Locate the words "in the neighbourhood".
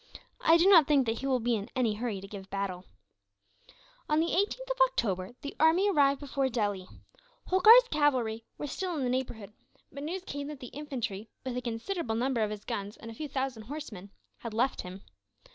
8.97-9.53